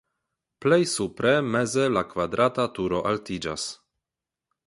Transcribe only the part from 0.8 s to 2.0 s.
supre meze